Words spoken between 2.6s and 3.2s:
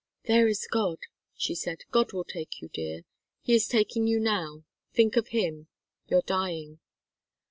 dear